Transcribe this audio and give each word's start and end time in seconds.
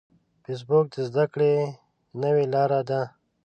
فېسبوک 0.43 0.85
د 0.93 0.95
زده 1.09 1.25
کړې 1.33 1.53
نوې 2.21 2.45
لاره 2.53 2.81
ده 2.89 3.01